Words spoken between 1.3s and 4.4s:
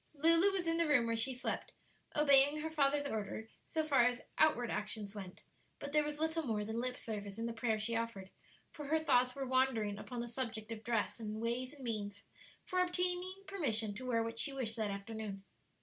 slept, obeying her father's order so far as